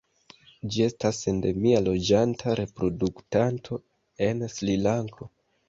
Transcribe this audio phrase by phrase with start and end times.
[0.75, 3.81] Ĝi estas endemia loĝanta reproduktanto
[4.31, 5.33] en Srilanko.